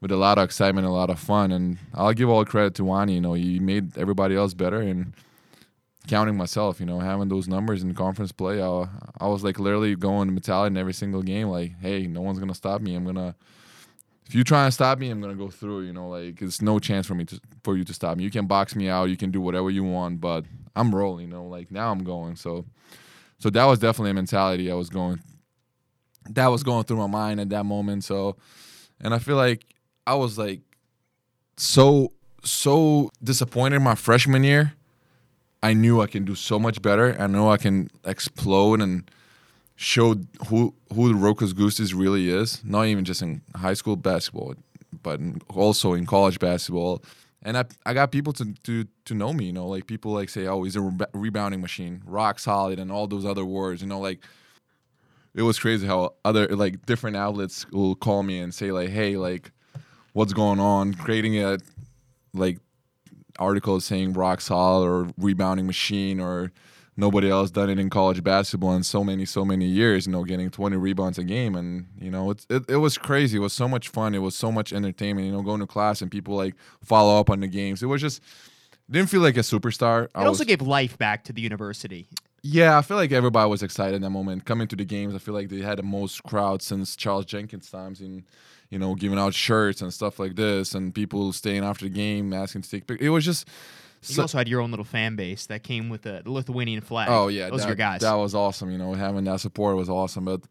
[0.01, 1.51] with a lot of excitement, a lot of fun.
[1.51, 3.15] And I'll give all credit to Wani.
[3.15, 5.13] You know, he made everybody else better, and
[6.07, 6.79] counting myself.
[6.79, 8.87] You know, having those numbers in conference play, I,
[9.19, 11.47] I was like literally going metallic in every single game.
[11.47, 12.95] Like, hey, no one's gonna stop me.
[12.95, 13.35] I'm gonna
[14.27, 15.81] if you try and stop me, I'm gonna go through.
[15.81, 18.23] You know, like it's no chance for me to for you to stop me.
[18.23, 21.27] You can box me out, you can do whatever you want, but I'm rolling.
[21.27, 22.35] You know, like now I'm going.
[22.35, 22.65] So,
[23.37, 25.21] so that was definitely a mentality I was going
[26.31, 28.03] that was going through my mind at that moment.
[28.03, 28.37] So,
[28.99, 29.65] and I feel like
[30.07, 30.61] I was like
[31.57, 32.11] so
[32.43, 34.73] so disappointed in my freshman year.
[35.63, 37.15] I knew I can do so much better.
[37.19, 39.09] I know I can explode and
[39.75, 40.15] show
[40.47, 42.63] who who the Rokas Gustys really is.
[42.63, 44.55] Not even just in high school basketball,
[45.03, 47.03] but also in college basketball.
[47.41, 50.29] And I, I got people to, to to know me, you know, like people like
[50.29, 53.87] say, oh, he's a re- rebounding machine, rock solid, and all those other words, you
[53.87, 54.19] know, like
[55.35, 59.17] it was crazy how other like different outlets will call me and say like, hey,
[59.17, 59.51] like
[60.13, 61.57] what's going on, creating a
[62.33, 62.57] like
[63.37, 66.51] article saying rock solid or rebounding machine or
[66.97, 70.23] nobody else done it in college basketball in so many so many years you know
[70.23, 73.53] getting 20 rebounds a game and you know it, it, it was crazy it was
[73.53, 76.35] so much fun it was so much entertainment you know going to class and people
[76.35, 78.21] like follow up on the games it was just
[78.89, 82.07] didn't feel like a superstar it also gave life back to the university
[82.47, 84.45] yeah, I feel like everybody was excited in that moment.
[84.45, 87.71] Coming to the games, I feel like they had the most crowd since Charles Jenkins
[87.71, 88.23] times in,
[88.69, 92.33] you know, giving out shirts and stuff like this, and people staying after the game
[92.33, 93.07] asking to take pictures.
[93.07, 93.47] It was just.
[94.09, 97.07] You also had your own little fan base that came with the Lithuanian flag.
[97.09, 98.01] Oh yeah, those that, your guys.
[98.01, 98.71] That was awesome.
[98.71, 100.25] You know, having that support was awesome.
[100.25, 100.41] But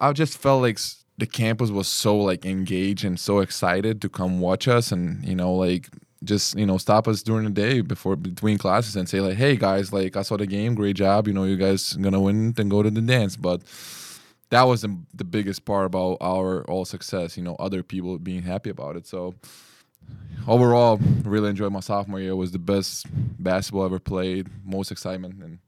[0.00, 0.78] I just felt like
[1.18, 5.34] the campus was so like engaged and so excited to come watch us, and you
[5.34, 5.88] know, like
[6.24, 9.56] just you know stop us during the day before between classes and say like hey
[9.56, 12.68] guys like i saw the game great job you know you guys gonna win then
[12.68, 13.60] go to the dance but
[14.50, 18.42] that was the, the biggest part about our all success you know other people being
[18.42, 19.34] happy about it so
[20.46, 22.32] overall really enjoyed my sophomore year.
[22.32, 23.06] It was the best
[23.42, 25.58] basketball I ever played most excitement and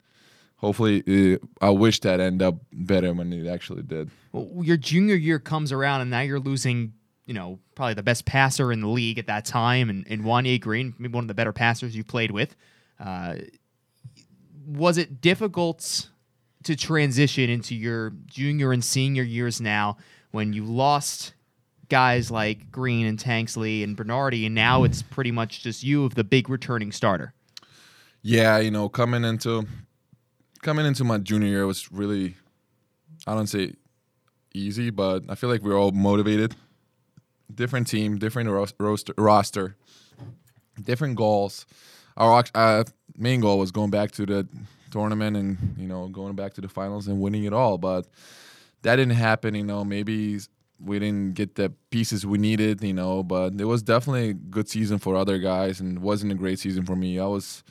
[0.57, 4.11] hopefully it, i wish that ended up better when it actually did.
[4.33, 6.95] Well, your junior year comes around and now you're losing
[7.27, 10.61] you know, probably the best passer in the league at that time, and, and Juan'ya
[10.61, 12.55] Green, maybe one of the better passers you played with.
[13.01, 13.37] Uh,
[14.67, 16.09] was it difficult
[16.65, 19.97] to transition into your junior and senior years now
[20.31, 21.35] when you lost
[21.95, 26.17] guys like Green and Tanksley and Bernardi, and now it's pretty much just you of
[26.17, 27.35] the big returning starter?
[28.21, 29.69] Yeah, you know, coming into
[30.61, 32.35] coming into my junior year was really,
[33.29, 33.75] I don't say
[34.53, 36.57] easy, but I feel like we are all motivated
[37.55, 39.77] different team, different roster, roster,
[40.83, 41.65] different goals.
[42.17, 42.83] Our uh,
[43.17, 44.49] main goal was going back to the
[44.91, 48.09] tournament and you know going back to the finals and winning it all, but
[48.83, 49.55] that didn't happen.
[49.55, 50.41] You know, maybe
[50.81, 52.83] we didn't get the pieces we needed.
[52.83, 56.37] You know, but it was definitely a good season for other guys and wasn't a
[56.37, 57.19] great season for me.
[57.19, 57.63] I was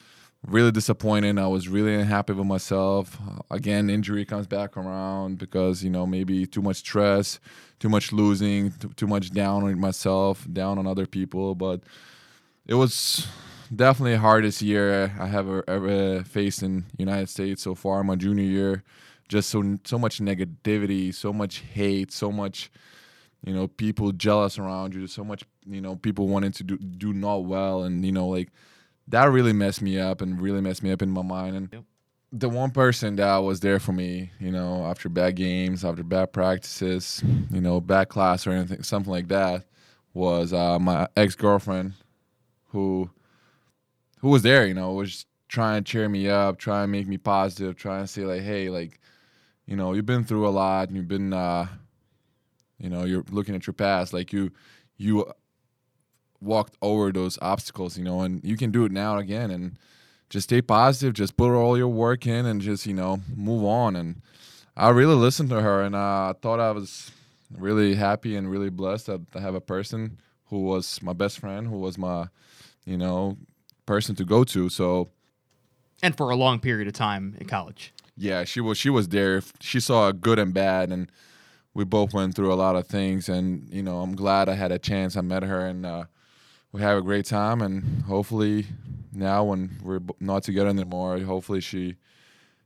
[0.48, 1.40] really disappointed.
[1.40, 3.18] I was really unhappy with myself.
[3.50, 7.40] Again, injury comes back around because you know maybe too much stress,
[7.80, 11.56] too much losing, too, much down on myself, down on other people.
[11.56, 11.82] But
[12.66, 13.28] it was
[13.74, 18.04] definitely the hardest year I have er, ever faced in United States so far.
[18.04, 18.84] My junior year,
[19.28, 22.70] just so so much negativity, so much hate, so much
[23.44, 27.14] you know people jealous around you, so much you know people wanting to do do
[27.14, 28.50] not well, and you know like
[29.08, 31.56] that really messed me up and really messed me up in my mind.
[31.56, 31.84] And yep.
[32.32, 36.32] the one person that was there for me, you know, after bad games, after bad
[36.32, 39.66] practices, you know, bad class or anything, something like that,
[40.14, 41.94] was uh, my ex girlfriend,
[42.70, 43.10] who
[44.20, 44.66] who was there.
[44.66, 48.08] You know, was trying to cheer me up, trying to make me positive, trying to
[48.08, 49.00] say like, hey, like,
[49.68, 51.68] you know, you've been through a lot, and you've been, uh,
[52.84, 54.52] you know, you're looking at your past, like you
[54.98, 55.32] you
[56.42, 59.80] walked over those obstacles, you know, and you can do it now again and
[60.30, 63.96] just stay positive, just put all your work in and just, you know, move on.
[63.96, 64.22] And
[64.76, 67.12] I really listened to her and uh, I thought I was
[67.58, 71.68] really happy and really blessed that I have a person who was my best friend,
[71.68, 72.28] who was my,
[72.84, 73.38] you know,
[73.86, 74.68] person to go to.
[74.68, 75.10] So
[76.02, 77.94] and for a long period of time in college.
[78.18, 79.42] Yeah, she was she was there.
[79.62, 81.10] She saw good and bad and
[81.74, 84.72] we both went through a lot of things and you know, I'm glad I had
[84.72, 85.18] a chance.
[85.18, 86.06] I met her and uh,
[86.72, 88.66] we have a great time, and hopefully
[89.14, 91.96] now when we're not together anymore, hopefully she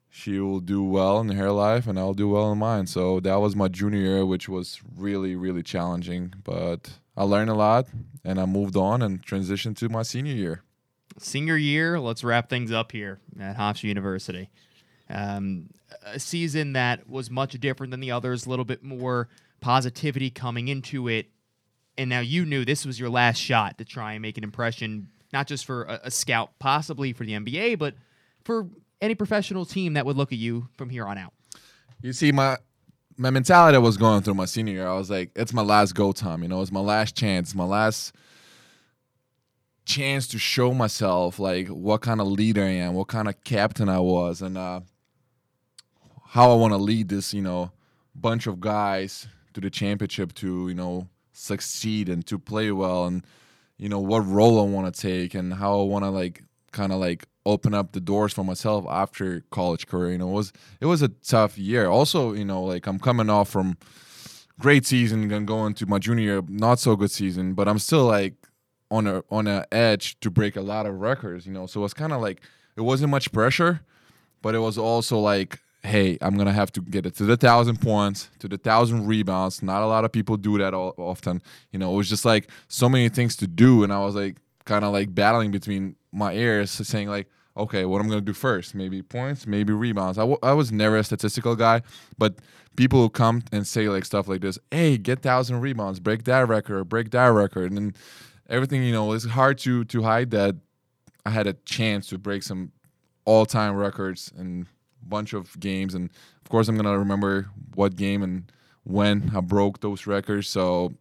[0.09, 2.87] she will do well in her life and I'll do well in mine.
[2.87, 7.53] So that was my junior year, which was really really challenging, but I learned a
[7.55, 7.87] lot
[8.23, 10.63] and I moved on and transitioned to my senior year.
[11.19, 14.49] Senior year, let's wrap things up here at Hofstra University.
[15.09, 15.69] Um,
[16.03, 19.29] a season that was much different than the others, a little bit more
[19.61, 21.27] positivity coming into it
[21.97, 25.09] and now you knew this was your last shot to try and make an impression,
[25.33, 27.95] not just for a, a scout, possibly for the NBA, but
[28.43, 28.67] for
[29.01, 31.33] any professional team that would look at you from here on out.
[32.01, 32.57] You see, my
[33.19, 34.87] my mentality was going through my senior year.
[34.87, 36.43] I was like, it's my last go time.
[36.43, 38.13] You know, it's my last chance, my last
[39.85, 43.89] chance to show myself like what kind of leader I am, what kind of captain
[43.89, 44.81] I was, and uh,
[46.29, 47.33] how I want to lead this.
[47.33, 47.71] You know,
[48.15, 53.23] bunch of guys to the championship to you know succeed and to play well and
[53.77, 56.91] you know what role I want to take and how I want to like kind
[56.91, 60.11] of like open up the doors for myself after college career.
[60.11, 61.87] You know, it was it was a tough year.
[61.87, 63.77] Also, you know, like I'm coming off from
[64.59, 68.05] great season and going to my junior year, not so good season, but I'm still
[68.05, 68.33] like
[68.91, 71.45] on a on a edge to break a lot of records.
[71.45, 72.41] You know, so it's kind of like
[72.75, 73.81] it wasn't much pressure,
[74.41, 77.81] but it was also like hey, I'm gonna have to get it to the thousand
[77.81, 79.61] points, to the thousand rebounds.
[79.61, 81.41] Not a lot of people do that all, often.
[81.71, 84.37] You know, it was just like so many things to do, and I was like
[84.65, 88.75] kind of like battling between my ears, saying like, okay, what I'm gonna do first?
[88.75, 90.17] Maybe points, maybe rebounds.
[90.17, 91.81] I, w- I was never a statistical guy,
[92.17, 92.35] but
[92.75, 96.47] people who come and say like stuff like this, hey, get thousand rebounds, break that
[96.47, 97.95] record, break that record, and
[98.49, 98.83] everything.
[98.83, 100.55] You know, it's hard to to hide that
[101.25, 102.71] I had a chance to break some
[103.25, 104.65] all time records and
[105.09, 106.09] bunch of games, and
[106.41, 108.51] of course, I'm gonna remember what game and
[108.83, 110.47] when I broke those records.
[110.47, 110.93] So,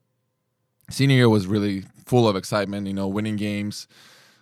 [0.90, 2.86] senior year was really full of excitement.
[2.86, 3.86] You know, winning games,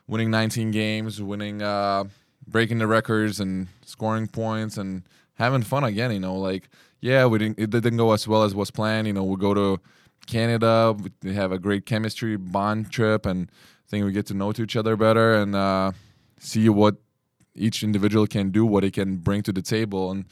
[0.06, 2.04] winning 19 games, winning, uh,
[2.46, 5.02] breaking the records, and scoring points, and
[5.34, 6.12] having fun again.
[6.12, 6.68] You know, like
[7.00, 9.06] yeah, we didn't it didn't go as well as was planned.
[9.06, 9.80] You know, we go to
[10.26, 14.52] Canada, we have a great chemistry bond trip, and I think we get to know
[14.52, 15.92] to each other better and uh,
[16.40, 16.96] see what
[17.54, 20.24] each individual can do, what they can bring to the table, and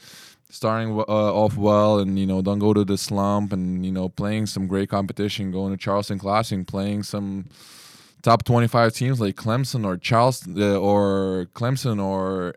[0.49, 4.09] starting uh, off well, and you know, don't go to the slump, and you know,
[4.09, 7.45] playing some great competition, going to Charleston Classic, playing some
[8.21, 12.55] top 25 teams like Clemson or Charleston uh, or Clemson or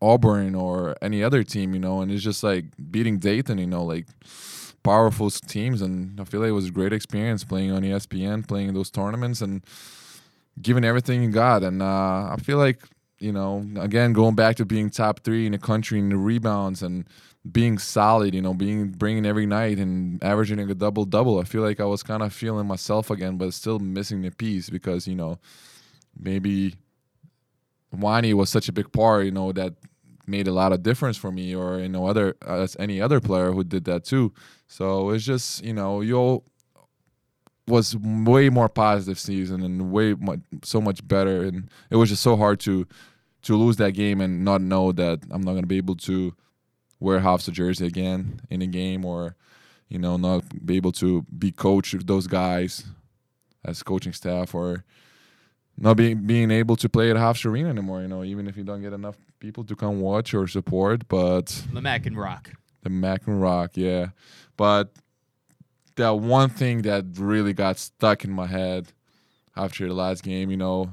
[0.00, 3.84] Auburn or any other team, you know, and it's just like beating Dayton, you know,
[3.84, 4.06] like
[4.82, 8.74] powerful teams, and I feel like it was a great experience playing on ESPN, playing
[8.74, 9.64] those tournaments, and
[10.60, 11.62] giving everything you got.
[11.62, 12.82] And uh, I feel like
[13.18, 16.82] you know, again, going back to being top three in the country in the rebounds
[16.82, 17.06] and
[17.50, 21.38] being solid, you know, being bringing every night and averaging a double double.
[21.38, 24.68] I feel like I was kind of feeling myself again, but still missing the piece
[24.68, 25.38] because you know,
[26.18, 26.74] maybe
[27.94, 29.74] Juan'ya was such a big part, you know, that
[30.26, 33.52] made a lot of difference for me, or you know, other as any other player
[33.52, 34.32] who did that too.
[34.66, 36.42] So it's just you know, you
[37.68, 41.42] was way more positive season and way much, so much better.
[41.42, 42.86] And it was just so hard to
[43.42, 46.34] to lose that game and not know that I'm not going to be able to
[46.98, 49.36] wear Hofstra jersey again in a game or
[49.88, 52.84] you know not be able to be coach of those guys
[53.64, 54.84] as coaching staff or
[55.78, 58.64] not being being able to play at Hofstra Arena anymore you know even if you
[58.64, 62.50] don't get enough people to come watch or support but the Mac and Rock.
[62.82, 64.08] The Mac and Rock yeah.
[64.56, 64.92] But
[65.96, 68.92] that one thing that really got stuck in my head
[69.56, 70.50] after the last game.
[70.50, 70.90] You know,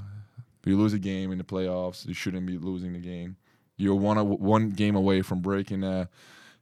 [0.66, 3.38] you lose a game in the playoffs, you shouldn't be losing the game.
[3.78, 6.10] You're one one game away from breaking a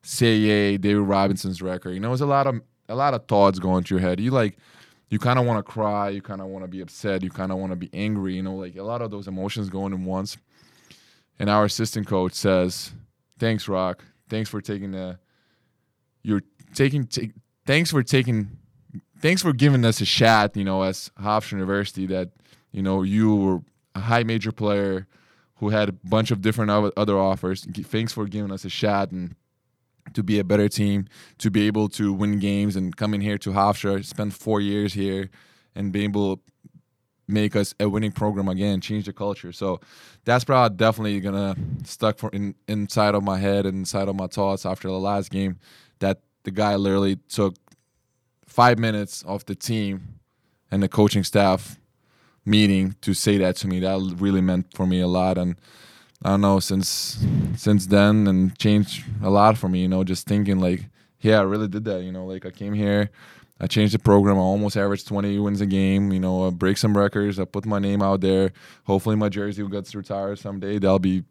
[0.04, 1.92] CAA David Robinson's record.
[1.92, 4.20] You know, there's a lot of a lot of thoughts going through your head.
[4.20, 4.58] You like,
[5.10, 6.10] you kind of want to cry.
[6.10, 7.24] You kind of want to be upset.
[7.24, 8.36] You kind of want to be angry.
[8.36, 10.38] You know, like a lot of those emotions going in once.
[11.38, 12.94] And our assistant coach says,
[13.40, 14.04] "Thanks, Rock.
[14.30, 15.20] Thanks for taking the.
[16.24, 17.08] You're taking
[17.66, 18.58] thanks for taking
[19.20, 22.30] thanks for giving us a shot, you know, as Hofstra University that,
[22.72, 23.60] you know, you were
[23.96, 25.08] a high major player
[25.58, 27.66] who had a bunch of different other offers.
[27.66, 29.36] Thanks for giving us a shot and
[30.14, 33.52] to be a better team, to be able to win games and coming here to
[33.52, 35.30] Hofstra, spend four years here
[35.76, 36.44] and be able to
[37.28, 39.52] make us a winning program again, change the culture.
[39.52, 39.80] So
[40.26, 44.28] that's probably definitely gonna stuck for in, inside of my head and inside of my
[44.28, 45.60] thoughts after the last game
[46.00, 47.56] that the guy literally took
[48.46, 50.20] five minutes off the team
[50.70, 51.78] and the coaching staff
[52.46, 53.80] meeting to say that to me.
[53.80, 55.56] That really meant for me a lot, and
[56.24, 57.24] I don't know since
[57.56, 59.82] since then and changed a lot for me.
[59.82, 60.86] You know, just thinking like,
[61.20, 62.04] yeah, I really did that.
[62.04, 63.10] You know, like I came here.
[63.62, 64.38] I changed the program.
[64.38, 66.12] I almost averaged 20 wins a game.
[66.12, 67.40] You know, I break some records.
[67.40, 68.52] I put my name out there.
[68.86, 70.80] Hopefully, my jersey gets retired someday.
[70.80, 71.24] That'll be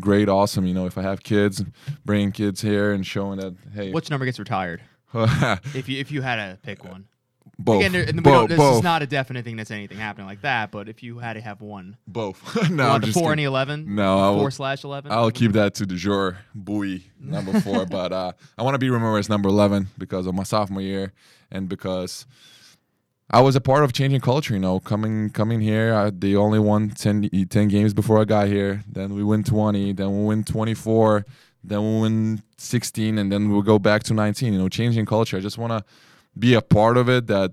[0.00, 0.66] great, awesome.
[0.66, 1.62] You know, if I have kids,
[2.04, 4.80] bringing kids here and showing that hey, which number gets retired?
[5.14, 7.06] if you if you had to pick one.
[7.58, 7.84] Both.
[7.84, 8.76] Again, there, both, this both.
[8.78, 10.70] is not a definite thing that's anything happening like that.
[10.70, 12.70] But if you had to have one, both.
[12.70, 13.44] no, I'm just four kidding.
[13.44, 13.94] and eleven.
[13.94, 15.12] No, I will, four slash eleven.
[15.12, 17.86] I'll keep that to the jour buoy number four.
[17.90, 21.12] but uh, I want to be remembered as number eleven because of my sophomore year
[21.50, 22.26] and because
[23.30, 24.54] I was a part of changing culture.
[24.54, 28.48] You know, coming coming here, I, they only won 10, 10 games before I got
[28.48, 28.82] here.
[28.90, 29.92] Then we win twenty.
[29.92, 31.24] Then we win twenty four.
[31.62, 34.52] Then we win sixteen, and then we'll go back to nineteen.
[34.52, 35.36] You know, changing culture.
[35.36, 35.84] I just want to
[36.38, 37.26] be a part of it.
[37.26, 37.52] That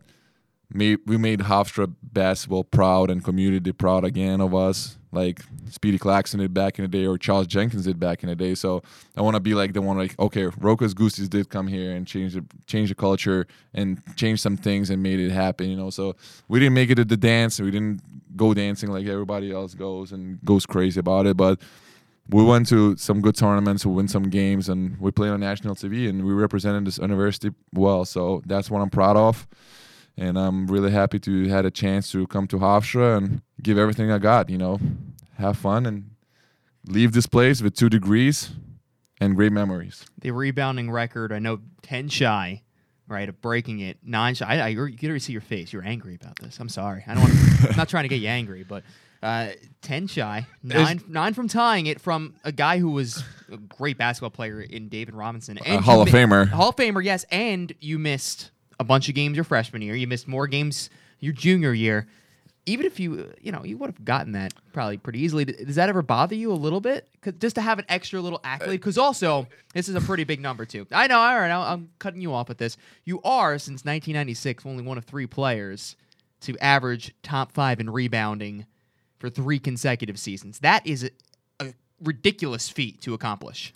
[0.73, 4.97] made we made Hofstra basketball proud and community proud again of us.
[5.13, 8.36] Like Speedy Claxton did back in the day, or Charles Jenkins did back in the
[8.36, 8.55] day.
[8.55, 8.82] So
[9.17, 12.07] I want to be like the one, like okay, Rokas Gustys did come here and
[12.07, 15.69] change the change the culture and change some things and made it happen.
[15.69, 16.15] You know, so
[16.47, 17.59] we didn't make it at the dance.
[17.59, 18.01] We didn't
[18.38, 21.59] go dancing like everybody else goes and goes crazy about it, but
[22.30, 25.76] we went to some good tournaments, we win some games, and we played on national
[25.76, 28.05] TV, and we represented this university well.
[28.05, 29.47] So that's what I'm proud of,
[30.17, 34.11] and I'm really happy to had a chance to come to Hofstra and give everything
[34.11, 34.49] I got.
[34.49, 34.80] You know,
[35.38, 36.11] have fun and
[36.86, 38.51] leave this place with two degrees
[39.19, 40.05] and great memories.
[40.19, 42.63] The rebounding record, I know, ten shy.
[43.12, 44.45] Right of breaking it, nine shy.
[44.45, 45.74] I, I, you can already see your face.
[45.74, 46.59] You're angry about this.
[46.59, 47.03] I'm sorry.
[47.05, 47.24] I don't.
[47.24, 47.34] Want
[47.72, 48.84] I'm not trying to get you angry, but
[49.22, 49.49] uh,
[49.82, 54.30] ten shy, nine nine from tying it from a guy who was a great basketball
[54.32, 56.47] player in David Robinson, and Hall of mi- Famer.
[56.47, 57.26] Hall of Famer, yes.
[57.32, 59.95] And you missed a bunch of games your freshman year.
[59.95, 60.89] You missed more games
[61.20, 62.07] your junior year.
[62.66, 65.45] Even if you, you know, you would have gotten that probably pretty easily.
[65.45, 67.07] Does that ever bother you a little bit?
[67.39, 68.80] just to have an extra little accolade?
[68.80, 70.86] Because also, this is a pretty big number too.
[70.91, 71.20] I know.
[71.20, 72.78] All right, I'm cutting you off with this.
[73.03, 75.95] You are since 1996 only one of three players
[76.41, 78.66] to average top five in rebounding
[79.20, 80.59] for three consecutive seasons.
[80.59, 81.03] That is
[81.59, 83.74] a, a ridiculous feat to accomplish.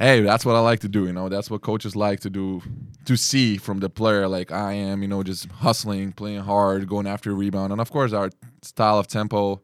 [0.00, 1.06] Hey, that's what I like to do.
[1.06, 2.62] You know, that's what coaches like to do,
[3.04, 4.26] to see from the player.
[4.26, 7.92] Like I am, you know, just hustling, playing hard, going after a rebound, and of
[7.92, 8.30] course, our
[8.62, 9.60] style of tempo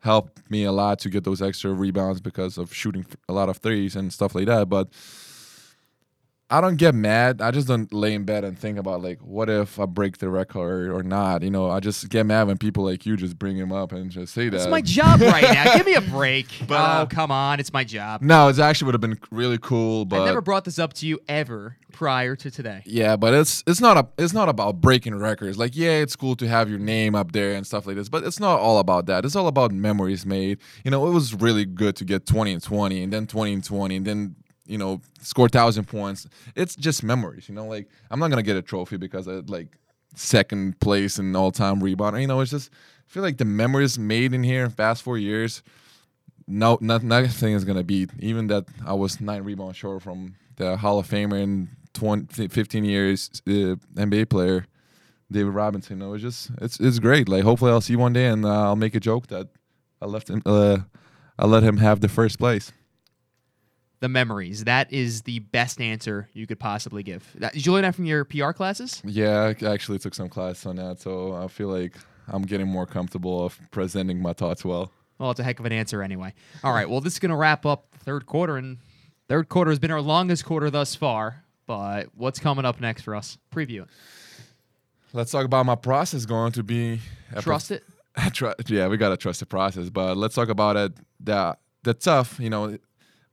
[0.00, 3.56] helped me a lot to get those extra rebounds because of shooting a lot of
[3.58, 4.68] threes and stuff like that.
[4.68, 4.88] But
[6.48, 7.40] I don't get mad.
[7.40, 10.28] I just don't lay in bed and think about like, what if I break the
[10.28, 11.42] record or not?
[11.42, 14.10] You know, I just get mad when people like you just bring him up and
[14.10, 14.56] just say that.
[14.56, 15.76] It's my job right now.
[15.76, 16.46] Give me a break.
[16.68, 17.58] But, oh, uh, come on.
[17.58, 18.22] It's my job.
[18.22, 21.06] no, it actually would have been really cool, but I never brought this up to
[21.06, 22.82] you ever prior to today.
[22.86, 25.58] Yeah, but it's it's not a it's not about breaking records.
[25.58, 28.22] Like, yeah, it's cool to have your name up there and stuff like this, but
[28.22, 29.24] it's not all about that.
[29.24, 30.58] It's all about memories made.
[30.84, 33.64] You know, it was really good to get 20 and 20 and then 20 and
[33.64, 34.36] 20 and then,
[34.66, 36.26] you know, score 1000 points.
[36.54, 39.78] It's just memories, you know, like I'm not to get a trophy because I like
[40.14, 42.20] second place in all-time rebound.
[42.20, 45.62] You know, it's just I feel like the memories made in here past 4 years
[46.46, 48.10] no, not, nothing is gonna beat.
[48.18, 52.84] Even that I was nine rebounds short from the Hall of Famer in 20, 15
[52.84, 54.66] years uh, NBA player,
[55.30, 56.02] David Robinson.
[56.02, 57.28] It it's just it's it's great.
[57.28, 59.48] Like hopefully I'll see you one day and uh, I'll make a joke that
[60.00, 60.42] I left him.
[60.46, 60.78] Uh,
[61.38, 62.72] I let him have the first place.
[64.06, 64.62] The memories.
[64.62, 67.28] That is the best answer you could possibly give.
[67.40, 69.02] That, did you learn that from your PR classes?
[69.04, 71.96] Yeah, I actually took some class on that, so I feel like
[72.28, 74.92] I'm getting more comfortable of presenting my thoughts well.
[75.18, 76.34] Well, it's a heck of an answer anyway.
[76.62, 76.88] All right.
[76.88, 78.78] Well, this is going to wrap up the third quarter, and
[79.26, 81.42] third quarter has been our longest quarter thus far.
[81.66, 83.38] But what's coming up next for us?
[83.52, 83.88] Preview it.
[85.12, 87.00] Let's talk about my process going to be
[87.40, 87.82] Trust it.
[88.16, 89.90] I tru- yeah, we gotta trust the process.
[89.90, 90.92] But let's talk about it.
[91.18, 92.78] The the tough, you know,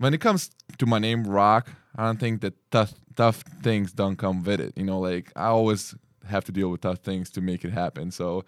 [0.03, 1.69] when it comes to my name, Rock.
[1.95, 4.73] I don't think that tough tough things don't come with it.
[4.75, 5.95] You know, like I always
[6.27, 8.11] have to deal with tough things to make it happen.
[8.11, 8.43] So,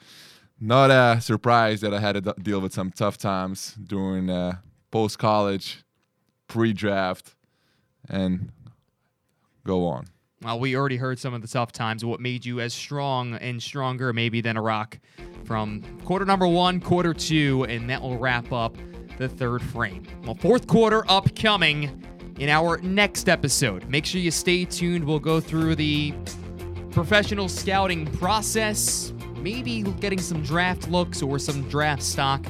[0.60, 4.58] not a surprise that I had to deal with some tough times during uh,
[4.92, 5.86] post college,
[6.50, 7.36] pre draft,
[8.10, 8.52] and
[9.66, 10.08] go on.
[10.42, 12.04] Well, we already heard some of the tough times.
[12.04, 15.00] What made you as strong and stronger, maybe, than a rock
[15.46, 18.76] from quarter number one, quarter two, and that will wrap up
[19.18, 20.04] the third frame.
[20.26, 22.04] Well, fourth quarter upcoming
[22.40, 23.88] in our next episode.
[23.90, 25.04] Make sure you stay tuned.
[25.04, 26.14] We'll go through the
[26.92, 32.46] professional scouting process, maybe getting some draft looks or some draft stock,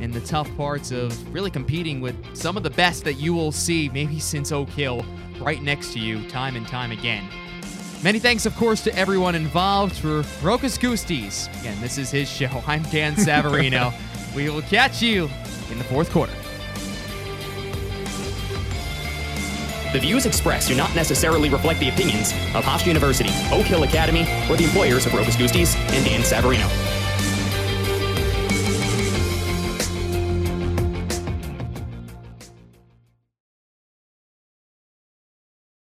[0.00, 3.52] and the tough parts of really competing with some of the best that you will
[3.52, 5.04] see, maybe since Oak Hill,
[5.40, 7.26] right next to you, time and time again.
[8.02, 11.48] Many thanks, of course, to everyone involved for Rokas Gustys.
[11.60, 12.62] Again, this is his show.
[12.66, 13.92] I'm Dan Savarino.
[14.36, 15.28] we will catch you
[15.70, 16.32] in the fourth quarter.
[19.92, 24.22] The views expressed do not necessarily reflect the opinions of Hofstra University, Oak Hill Academy,
[24.50, 26.95] or the employers of Rokas Gustys and Dan Savarino.